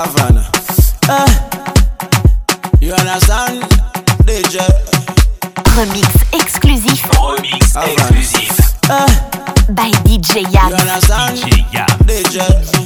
[0.00, 0.42] Havana.
[2.80, 3.62] You understand?
[4.24, 4.56] DJ.
[5.76, 8.16] Remix exclusif Remix Havana.
[8.16, 8.74] exclusif.
[8.88, 9.06] Ah,
[9.68, 10.72] by DJ you Yab.
[10.72, 11.36] understand?
[11.38, 12.06] DJ Yab.
[12.08, 12.79] DJ.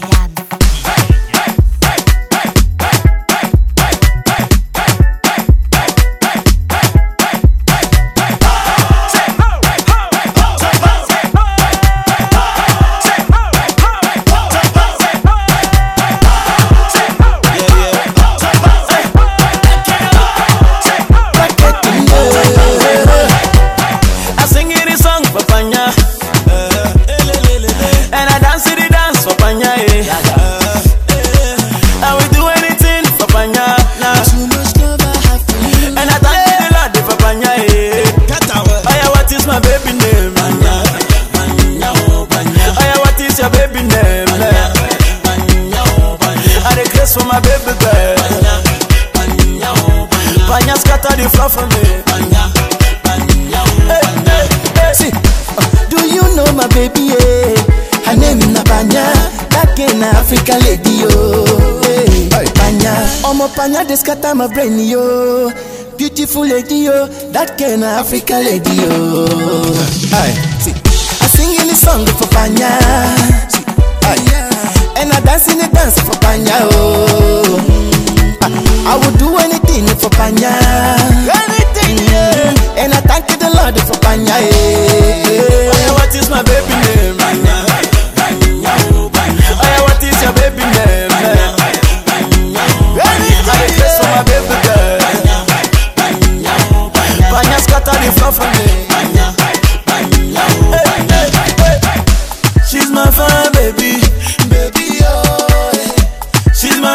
[51.25, 51.83] The floor for me.
[53.09, 54.93] Hey, hey, hey.
[54.93, 55.11] See,
[55.57, 57.13] uh, do you know my baby?
[57.17, 57.57] Yeah?
[58.05, 59.05] Her name na Panya,
[59.57, 61.09] that girl na African lady yo.
[61.83, 62.93] Hey, Panya,
[63.25, 65.51] omo Panya dey scatter my brain yo.
[65.97, 69.25] Beautiful lady yo, that girl na African lady yo.
[70.13, 70.75] Hey, see,
[71.25, 72.77] I sing in the song for Panya,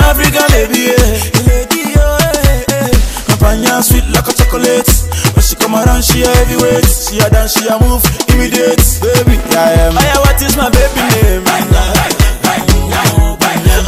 [0.07, 1.13] African lady, yeah.
[1.47, 2.17] lady oh.
[2.21, 2.33] Eh, eh.
[2.69, 2.91] Hey.
[3.29, 4.89] Her Panya sweet like a chocolate.
[5.35, 6.85] When she come around, she a heavyweight.
[6.85, 9.37] She a dance, she a move, immediate, baby.
[9.55, 9.97] I am.
[9.97, 11.43] Oh yeah, what is my baby name?
[11.45, 11.49] Oh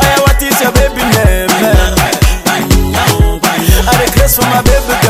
[0.01, 1.49] yeah, what is your baby name?
[3.83, 5.00] I craze for my baby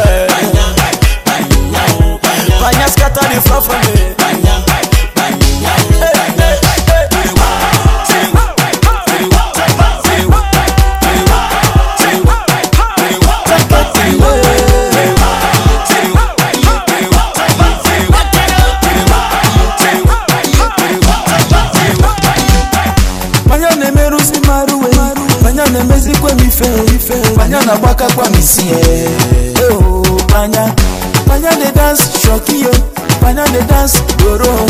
[25.71, 26.65] Na-emezikwa m ife
[27.35, 29.09] Panya na-agbakakwa m isi eh.
[29.55, 30.73] Eh, oh, Panya
[31.27, 32.71] Panya dey dance shoki yo
[33.21, 34.65] Panya dey dance doro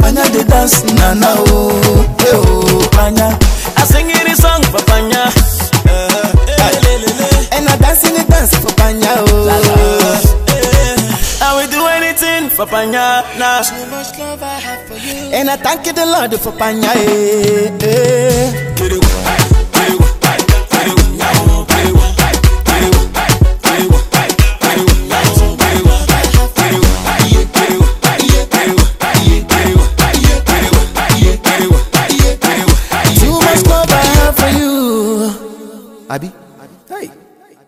[0.00, 3.36] Panya dey dance nana oh Eh, oh, Panya
[3.76, 5.24] I sing this song for Panya.
[7.52, 9.50] And I dance in the dance for Panya oh
[11.42, 13.22] I will do anything for Panya.
[13.38, 13.62] Nah.
[15.34, 19.53] And I thank you the Lord for Panya eh, eh.
[36.88, 37.10] Hey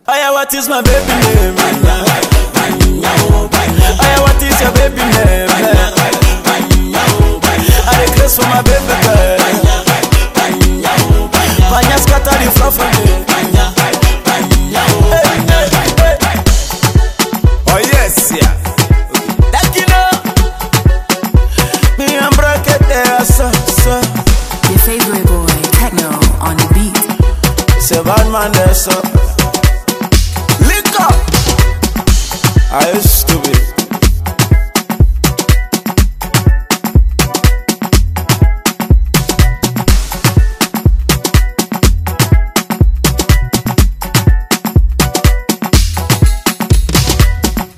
[0.09, 1.55] Oh what is my baby name?
[1.59, 3.49] Oh
[4.03, 5.49] yeah, what is your baby name?
[7.89, 9.39] I dey craze for my baby girl.
[11.71, 13.05] Panya scatter the floor for me.
[17.69, 18.53] Oh yes, yeah.
[19.51, 20.09] That you know,
[21.99, 23.51] me and bracket there, so
[23.83, 23.95] so.
[24.71, 25.27] Your favorite
[27.89, 28.91] It's a bad man eh, there, so.
[30.67, 31.15] Lick up.
[32.73, 33.26] I used to be.